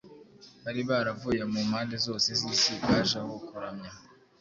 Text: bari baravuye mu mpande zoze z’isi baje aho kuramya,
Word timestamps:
bari 0.63 0.81
baravuye 0.89 1.41
mu 1.51 1.59
mpande 1.69 1.95
zoze 2.05 2.31
z’isi 2.39 2.73
baje 2.87 3.15
aho 3.21 3.33
kuramya, 3.47 3.91